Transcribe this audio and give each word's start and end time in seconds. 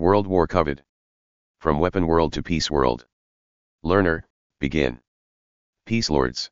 World 0.00 0.26
War 0.26 0.46
Covered. 0.46 0.82
From 1.58 1.78
Weapon 1.78 2.06
World 2.06 2.32
to 2.32 2.42
Peace 2.42 2.70
World. 2.70 3.04
Learner, 3.82 4.26
begin. 4.58 4.98
Peace 5.84 6.08
Lords. 6.08 6.50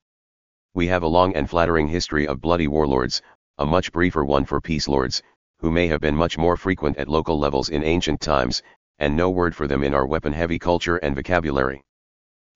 We 0.75 0.87
have 0.89 1.03
a 1.03 1.07
long 1.07 1.35
and 1.35 1.49
flattering 1.49 1.89
history 1.89 2.29
of 2.29 2.43
bloody 2.43 2.69
warlords, 2.69 3.23
a 3.57 3.65
much 3.65 3.91
briefer 3.91 4.23
one 4.23 4.45
for 4.45 4.61
peace 4.61 4.87
lords, 4.87 5.23
who 5.61 5.71
may 5.73 5.87
have 5.87 6.03
been 6.03 6.15
much 6.15 6.37
more 6.37 6.59
frequent 6.59 6.99
at 6.99 7.09
local 7.09 7.39
levels 7.39 7.71
in 7.71 7.83
ancient 7.83 8.21
times, 8.21 8.63
and 8.99 9.17
no 9.17 9.31
word 9.31 9.57
for 9.57 9.67
them 9.67 9.83
in 9.83 9.95
our 9.95 10.05
weapon-heavy 10.05 10.59
culture 10.59 10.99
and 10.99 11.17
vocabulary. 11.17 11.83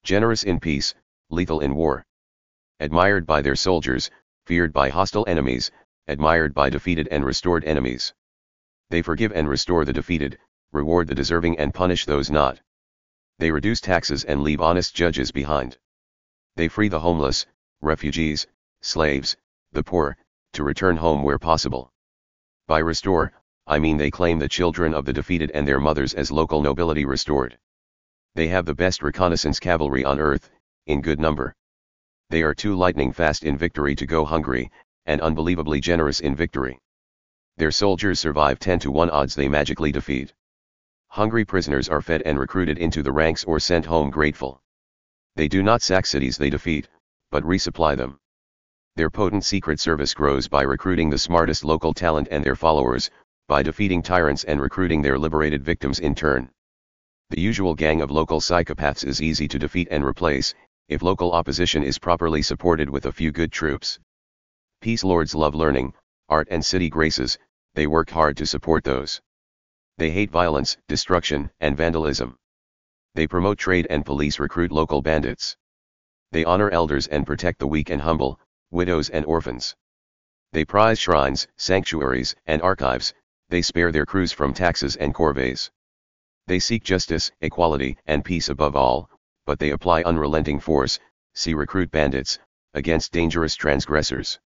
Generous 0.04 0.42
in 0.42 0.60
peace, 0.60 0.94
lethal 1.30 1.60
in 1.60 1.74
war. 1.74 2.04
Admired 2.80 3.24
by 3.26 3.40
their 3.40 3.56
soldiers, 3.56 4.10
feared 4.44 4.74
by 4.74 4.90
hostile 4.90 5.24
enemies, 5.26 5.70
admired 6.06 6.52
by 6.52 6.68
defeated 6.68 7.08
and 7.10 7.24
restored 7.24 7.64
enemies. 7.64 8.12
They 8.90 9.00
forgive 9.00 9.32
and 9.32 9.48
restore 9.48 9.86
the 9.86 9.94
defeated, 9.94 10.38
reward 10.72 11.06
the 11.06 11.14
deserving 11.14 11.58
and 11.58 11.74
punish 11.74 12.06
those 12.06 12.30
not. 12.30 12.60
They 13.38 13.50
reduce 13.50 13.80
taxes 13.80 14.24
and 14.24 14.42
leave 14.42 14.60
honest 14.60 14.94
judges 14.94 15.30
behind. 15.30 15.78
They 16.56 16.68
free 16.68 16.88
the 16.88 17.00
homeless, 17.00 17.46
refugees, 17.80 18.46
slaves, 18.80 19.36
the 19.72 19.82
poor, 19.82 20.16
to 20.54 20.64
return 20.64 20.96
home 20.96 21.22
where 21.22 21.38
possible. 21.38 21.92
By 22.66 22.78
restore, 22.78 23.32
I 23.66 23.78
mean 23.78 23.96
they 23.96 24.10
claim 24.10 24.38
the 24.38 24.48
children 24.48 24.94
of 24.94 25.04
the 25.04 25.12
defeated 25.12 25.50
and 25.52 25.66
their 25.66 25.80
mothers 25.80 26.14
as 26.14 26.32
local 26.32 26.62
nobility 26.62 27.04
restored. 27.04 27.58
They 28.34 28.48
have 28.48 28.66
the 28.66 28.74
best 28.74 29.02
reconnaissance 29.02 29.60
cavalry 29.60 30.04
on 30.04 30.18
earth, 30.18 30.50
in 30.86 31.02
good 31.02 31.20
number. 31.20 31.54
They 32.30 32.42
are 32.42 32.54
too 32.54 32.74
lightning 32.74 33.12
fast 33.12 33.44
in 33.44 33.58
victory 33.58 33.94
to 33.96 34.06
go 34.06 34.24
hungry, 34.24 34.70
and 35.04 35.20
unbelievably 35.20 35.80
generous 35.80 36.20
in 36.20 36.34
victory. 36.34 36.78
Their 37.56 37.70
soldiers 37.70 38.20
survive 38.20 38.58
10 38.58 38.78
to 38.80 38.90
1 38.90 39.10
odds 39.10 39.34
they 39.34 39.48
magically 39.48 39.92
defeat. 39.92 40.32
Hungry 41.12 41.44
prisoners 41.44 41.90
are 41.90 42.00
fed 42.00 42.22
and 42.22 42.38
recruited 42.38 42.78
into 42.78 43.02
the 43.02 43.12
ranks 43.12 43.44
or 43.44 43.60
sent 43.60 43.84
home 43.84 44.08
grateful. 44.08 44.62
They 45.36 45.46
do 45.46 45.62
not 45.62 45.82
sack 45.82 46.06
cities 46.06 46.38
they 46.38 46.48
defeat, 46.48 46.88
but 47.30 47.44
resupply 47.44 47.98
them. 47.98 48.18
Their 48.96 49.10
potent 49.10 49.44
secret 49.44 49.78
service 49.78 50.14
grows 50.14 50.48
by 50.48 50.62
recruiting 50.62 51.10
the 51.10 51.18
smartest 51.18 51.66
local 51.66 51.92
talent 51.92 52.28
and 52.30 52.42
their 52.42 52.56
followers, 52.56 53.10
by 53.46 53.62
defeating 53.62 54.00
tyrants 54.00 54.44
and 54.44 54.58
recruiting 54.58 55.02
their 55.02 55.18
liberated 55.18 55.62
victims 55.62 55.98
in 55.98 56.14
turn. 56.14 56.48
The 57.28 57.42
usual 57.42 57.74
gang 57.74 58.00
of 58.00 58.10
local 58.10 58.40
psychopaths 58.40 59.04
is 59.04 59.20
easy 59.20 59.46
to 59.48 59.58
defeat 59.58 59.88
and 59.90 60.02
replace, 60.02 60.54
if 60.88 61.02
local 61.02 61.32
opposition 61.32 61.82
is 61.82 61.98
properly 61.98 62.40
supported 62.40 62.88
with 62.88 63.04
a 63.04 63.12
few 63.12 63.32
good 63.32 63.52
troops. 63.52 63.98
Peace 64.80 65.04
lords 65.04 65.34
love 65.34 65.54
learning, 65.54 65.92
art 66.30 66.48
and 66.50 66.64
city 66.64 66.88
graces, 66.88 67.36
they 67.74 67.86
work 67.86 68.08
hard 68.08 68.38
to 68.38 68.46
support 68.46 68.82
those. 68.82 69.20
They 69.98 70.10
hate 70.10 70.30
violence, 70.30 70.76
destruction, 70.88 71.50
and 71.60 71.76
vandalism. 71.76 72.38
They 73.14 73.26
promote 73.26 73.58
trade 73.58 73.86
and 73.90 74.04
police 74.06 74.38
recruit 74.38 74.72
local 74.72 75.02
bandits. 75.02 75.56
They 76.30 76.44
honor 76.44 76.70
elders 76.70 77.06
and 77.06 77.26
protect 77.26 77.58
the 77.58 77.66
weak 77.66 77.90
and 77.90 78.00
humble, 78.00 78.40
widows 78.70 79.10
and 79.10 79.24
orphans. 79.26 79.76
They 80.52 80.64
prize 80.64 80.98
shrines, 80.98 81.46
sanctuaries, 81.56 82.34
and 82.46 82.62
archives, 82.62 83.12
they 83.50 83.60
spare 83.60 83.92
their 83.92 84.06
crews 84.06 84.32
from 84.32 84.54
taxes 84.54 84.96
and 84.96 85.14
corvées. 85.14 85.70
They 86.46 86.58
seek 86.58 86.84
justice, 86.84 87.30
equality, 87.40 87.98
and 88.06 88.24
peace 88.24 88.48
above 88.48 88.74
all, 88.74 89.10
but 89.44 89.58
they 89.58 89.70
apply 89.70 90.02
unrelenting 90.02 90.58
force, 90.58 90.98
see 91.34 91.52
recruit 91.52 91.90
bandits, 91.90 92.38
against 92.74 93.12
dangerous 93.12 93.54
transgressors. 93.54 94.40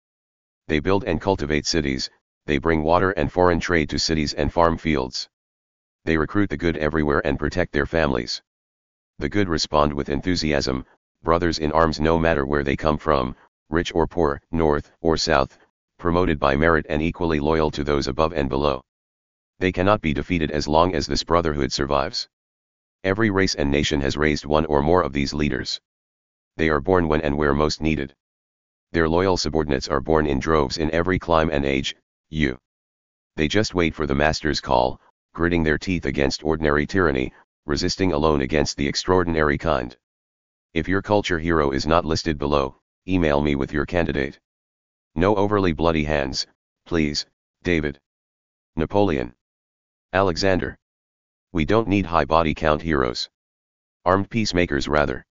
They 0.68 0.80
build 0.80 1.04
and 1.04 1.20
cultivate 1.20 1.66
cities, 1.66 2.08
they 2.46 2.58
bring 2.58 2.82
water 2.82 3.10
and 3.10 3.30
foreign 3.30 3.60
trade 3.60 3.90
to 3.90 3.98
cities 3.98 4.32
and 4.32 4.52
farm 4.52 4.78
fields. 4.78 5.28
They 6.04 6.18
recruit 6.18 6.50
the 6.50 6.56
good 6.58 6.76
everywhere 6.76 7.26
and 7.26 7.38
protect 7.38 7.72
their 7.72 7.86
families. 7.86 8.42
The 9.18 9.28
good 9.28 9.48
respond 9.48 9.94
with 9.94 10.10
enthusiasm, 10.10 10.84
brothers 11.22 11.58
in 11.58 11.72
arms 11.72 11.98
no 11.98 12.18
matter 12.18 12.44
where 12.44 12.62
they 12.62 12.76
come 12.76 12.98
from, 12.98 13.34
rich 13.70 13.94
or 13.94 14.06
poor, 14.06 14.42
north 14.50 14.92
or 15.00 15.16
south, 15.16 15.56
promoted 15.98 16.38
by 16.38 16.56
merit 16.56 16.84
and 16.90 17.00
equally 17.00 17.40
loyal 17.40 17.70
to 17.70 17.84
those 17.84 18.06
above 18.06 18.34
and 18.34 18.50
below. 18.50 18.82
They 19.60 19.72
cannot 19.72 20.02
be 20.02 20.12
defeated 20.12 20.50
as 20.50 20.68
long 20.68 20.94
as 20.94 21.06
this 21.06 21.24
brotherhood 21.24 21.72
survives. 21.72 22.28
Every 23.02 23.30
race 23.30 23.54
and 23.54 23.70
nation 23.70 24.00
has 24.02 24.16
raised 24.16 24.44
one 24.44 24.66
or 24.66 24.82
more 24.82 25.02
of 25.02 25.14
these 25.14 25.32
leaders. 25.32 25.80
They 26.56 26.68
are 26.68 26.80
born 26.80 27.08
when 27.08 27.22
and 27.22 27.38
where 27.38 27.54
most 27.54 27.80
needed. 27.80 28.14
Their 28.92 29.08
loyal 29.08 29.38
subordinates 29.38 29.88
are 29.88 30.00
born 30.00 30.26
in 30.26 30.38
droves 30.38 30.76
in 30.76 30.90
every 30.90 31.18
clime 31.18 31.50
and 31.50 31.64
age, 31.64 31.96
you. 32.28 32.58
They 33.36 33.48
just 33.48 33.74
wait 33.74 33.94
for 33.94 34.06
the 34.06 34.14
master's 34.14 34.60
call, 34.60 35.00
gritting 35.34 35.62
their 35.62 35.76
teeth 35.76 36.06
against 36.06 36.44
ordinary 36.44 36.86
tyranny, 36.86 37.32
resisting 37.66 38.12
alone 38.12 38.40
against 38.40 38.76
the 38.78 38.88
extraordinary 38.88 39.58
kind. 39.58 39.94
If 40.72 40.88
your 40.88 41.02
culture 41.02 41.38
hero 41.38 41.72
is 41.72 41.86
not 41.86 42.06
listed 42.06 42.38
below, 42.38 42.76
email 43.06 43.42
me 43.42 43.54
with 43.54 43.72
your 43.72 43.84
candidate. 43.84 44.40
No 45.14 45.36
overly 45.36 45.72
bloody 45.72 46.04
hands, 46.04 46.46
please, 46.86 47.26
David. 47.62 48.00
Napoleon. 48.76 49.34
Alexander. 50.12 50.78
We 51.52 51.64
don't 51.64 51.88
need 51.88 52.06
high 52.06 52.24
body 52.24 52.54
count 52.54 52.82
heroes. 52.82 53.28
Armed 54.04 54.30
peacemakers 54.30 54.88
rather. 54.88 55.24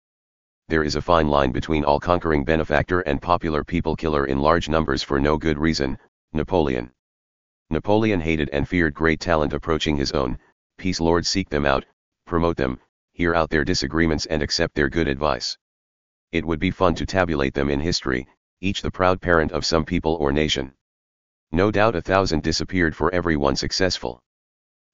There 0.69 0.85
is 0.85 0.97
a 0.97 1.03
fine 1.03 1.29
line 1.29 1.53
between 1.53 1.85
all-conquering 1.85 2.45
benefactor 2.45 3.01
and 3.01 3.21
popular 3.21 3.65
people 3.65 3.97
killer 3.97 4.27
in 4.27 4.41
large 4.41 4.69
numbers 4.69 5.03
for 5.03 5.21
no 5.21 5.37
good 5.37 5.59
reason, 5.59 5.99
Napoleon. 6.33 6.91
Napoleon 7.73 8.21
hated 8.21 8.51
and 8.51 8.69
feared 8.69 8.93
great 8.93 9.19
talent 9.19 9.55
approaching 9.55 9.97
his 9.97 10.13
own, 10.13 10.39
peace 10.77 11.01
lords 11.01 11.27
seek 11.27 11.49
them 11.49 11.65
out, 11.65 11.87
promote 12.27 12.59
them, 12.59 12.79
hear 13.15 13.35
out 13.35 13.49
their 13.49 13.65
disagreements 13.65 14.27
and 14.27 14.43
accept 14.43 14.75
their 14.75 14.91
good 14.91 15.09
advice. 15.09 15.57
It 16.33 16.45
would 16.45 16.61
be 16.61 16.71
fun 16.71 16.95
to 16.97 17.07
tabulate 17.07 17.55
them 17.55 17.71
in 17.71 17.81
history, 17.81 18.29
each 18.61 18.83
the 18.83 18.91
proud 18.91 19.23
parent 19.23 19.53
of 19.53 19.65
some 19.65 19.87
people 19.87 20.17
or 20.17 20.33
nation. 20.33 20.75
No 21.51 21.71
doubt 21.71 21.97
a 21.97 22.03
thousand 22.03 22.43
disappeared 22.43 22.95
for 22.95 23.11
every 23.15 23.39
one 23.39 23.57
successful. 23.57 24.23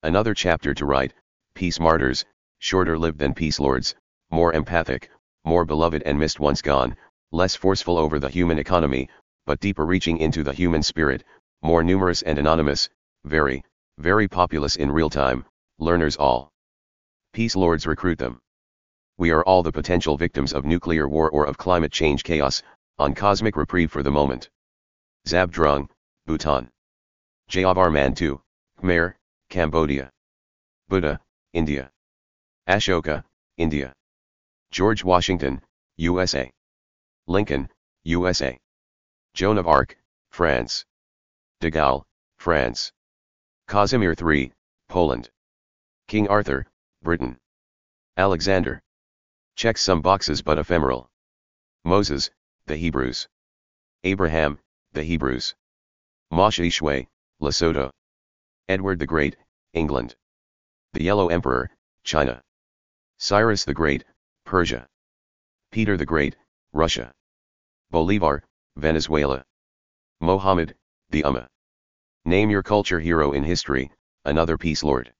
Another 0.05 0.33
chapter 0.33 0.73
to 0.75 0.87
write, 0.87 1.15
peace 1.55 1.81
martyrs, 1.81 2.25
shorter 2.61 2.97
lived 2.97 3.19
than 3.19 3.35
peace 3.35 3.59
lords, 3.59 3.97
more 4.31 4.53
empathic, 4.53 5.11
more 5.45 5.65
beloved 5.65 6.05
and 6.05 6.17
missed 6.17 6.39
once 6.39 6.63
gone, 6.63 6.97
less 7.33 7.57
forceful 7.57 7.99
over 7.99 8.21
the 8.21 8.29
human 8.29 8.61
economy, 8.61 9.09
but 9.47 9.59
deeper 9.59 9.85
reaching 9.85 10.19
into 10.19 10.45
the 10.45 10.53
human 10.53 10.85
spirit, 10.85 11.25
more 11.63 11.83
numerous 11.83 12.23
and 12.23 12.39
anonymous, 12.39 12.89
very, 13.25 13.65
very 13.99 14.29
populous 14.29 14.77
in 14.77 14.91
real 14.91 15.11
time, 15.11 15.45
learners 15.79 16.17
all. 16.17 16.53
Peace 17.33 17.57
lords 17.57 17.87
recruit 17.87 18.19
them. 18.19 18.41
We 19.17 19.31
are 19.33 19.45
all 19.45 19.63
the 19.63 19.73
potential 19.73 20.17
victims 20.17 20.53
of 20.53 20.65
nuclear 20.65 21.09
war 21.09 21.31
or 21.31 21.47
of 21.47 21.59
climate 21.59 21.93
change 21.93 22.23
chaos, 22.23 22.63
on 22.99 23.15
cosmic 23.15 23.57
reprieve 23.57 23.91
for 23.91 24.03
the 24.03 24.11
moment. 24.11 24.49
Zhabdrung, 25.27 25.89
Bhutan. 26.27 26.71
Jayavarman 27.51 28.21
II, 28.21 28.39
Khmer, 28.81 29.15
Cambodia. 29.51 30.11
Buddha, 30.89 31.21
India. 31.53 31.91
Ashoka, 32.69 33.25
India. 33.57 33.93
George 34.71 35.03
Washington, 35.03 35.61
USA. 35.97 36.51
Lincoln, 37.27 37.69
USA. 38.05 38.59
Joan 39.35 39.59
of 39.59 39.67
Arc, 39.67 39.97
France. 40.31 40.85
De 41.61 41.73
Gaulle, 41.73 42.05
France. 42.37 42.93
Casimir 43.67 44.15
III, 44.15 44.53
Poland. 44.89 45.29
King 46.07 46.29
Arthur, 46.29 46.69
Britain. 47.03 47.37
Alexander. 48.17 48.81
Checks 49.57 49.81
some 49.81 50.01
boxes 50.01 50.41
but 50.41 50.59
ephemeral. 50.59 51.11
Moses, 51.85 52.31
the 52.67 52.77
Hebrews. 52.77 53.29
Abraham, 54.05 54.61
the 54.93 55.03
Hebrews. 55.03 55.57
Moshoeshoe, 56.33 57.09
Lesotho. 57.41 57.91
Edward 58.69 59.01
the 59.01 59.07
Great, 59.07 59.37
England. 59.73 60.15
The 60.93 61.03
Yellow 61.03 61.29
Emperor, 61.29 61.71
China. 62.05 62.41
Cyrus 63.19 63.65
the 63.65 63.75
Great, 63.75 64.05
Persia. 64.45 64.87
Peter 65.73 65.97
the 65.97 66.07
Great, 66.07 66.37
Russia. 66.73 67.13
Bolivar, 67.91 68.45
Venezuela. 68.77 69.45
Mohammed, 70.21 70.77
the 71.11 71.23
Ummah. 71.23 71.47
Name 72.25 72.51
your 72.51 72.63
culture 72.63 73.01
hero 73.01 73.33
in 73.33 73.43
history, 73.43 73.91
another 74.25 74.57
peace 74.57 74.83
lord. 74.83 75.13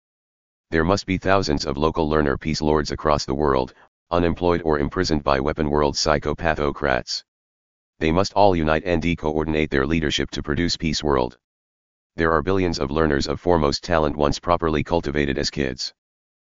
There 0.71 0.85
must 0.85 1.07
be 1.07 1.19
thousands 1.19 1.65
of 1.65 1.77
local 1.77 2.09
learner 2.09 2.37
peace 2.37 2.61
lords 2.61 2.93
across 2.93 3.25
the 3.25 3.35
world, 3.35 3.75
unemployed 4.11 4.63
or 4.65 4.79
imprisoned 4.79 5.25
by 5.25 5.41
weapon 5.41 5.71
world 5.71 5.95
psychopathocrats. 5.95 7.25
They 7.99 8.13
must 8.13 8.35
all 8.35 8.55
unite 8.55 8.85
and 8.85 9.03
de-coordinate 9.03 9.71
their 9.71 9.87
leadership 9.87 10.31
to 10.33 10.43
produce 10.43 10.77
peace 10.77 11.03
world 11.03 11.39
there 12.19 12.33
are 12.33 12.43
billions 12.43 12.81
of 12.81 12.91
learners 12.91 13.29
of 13.29 13.41
foremost 13.41 13.85
talent 13.85 14.17
once 14.17 14.41
properly 14.41 14.83
cultivated 14.83 15.39
as 15.39 15.51
kids. 15.51 15.95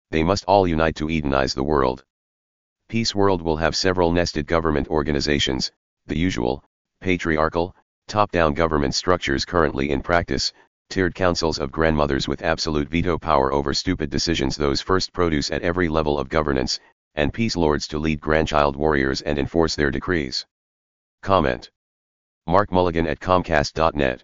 They 0.10 0.24
must 0.24 0.46
all 0.46 0.66
unite 0.66 0.96
to 0.96 1.08
Edenize 1.08 1.54
the 1.54 1.66
world. 1.66 2.06
Peace 2.88 3.14
World 3.14 3.42
will 3.42 3.58
have 3.58 3.76
several 3.76 4.14
nested 4.14 4.48
government 4.48 4.88
organizations, 4.88 5.70
the 6.08 6.18
usual, 6.18 6.64
patriarchal, 7.02 7.76
top-down 8.10 8.54
government 8.54 8.96
structures 8.96 9.46
currently 9.46 9.92
in 9.92 10.02
practice, 10.02 10.52
tiered 10.90 11.16
councils 11.16 11.60
of 11.60 11.72
grandmothers 11.72 12.28
with 12.28 12.42
absolute 12.42 12.90
veto 12.90 13.18
power 13.18 13.54
over 13.54 13.74
stupid 13.74 14.10
decisions 14.10 14.58
those 14.58 14.82
first 14.82 15.14
produce 15.14 15.52
at 15.52 15.62
every 15.62 15.88
level 15.88 16.20
of 16.20 16.28
governance, 16.28 16.80
and 17.16 17.32
peace 17.32 17.56
lords 17.56 17.88
to 17.88 18.00
lead 18.00 18.20
grandchild 18.20 18.76
warriors 18.76 19.22
and 19.22 19.38
enforce 19.38 19.76
their 19.76 19.92
decrees. 19.92 20.46
Comment. 21.22 21.70
Mark 22.48 22.72
Mulligan 22.72 23.08
at 23.08 23.20
Comcast.net 23.20 24.24